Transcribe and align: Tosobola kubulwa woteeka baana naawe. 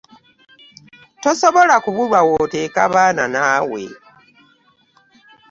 Tosobola 1.23 1.75
kubulwa 1.83 2.19
woteeka 2.29 2.81
baana 2.93 3.23
naawe. 3.33 3.83